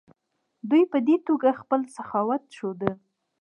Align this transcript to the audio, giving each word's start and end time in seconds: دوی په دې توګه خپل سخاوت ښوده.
دوی 0.69 0.83
په 0.91 0.97
دې 1.07 1.15
توګه 1.27 1.49
خپل 1.61 1.81
سخاوت 1.95 2.43
ښوده. 2.57 2.91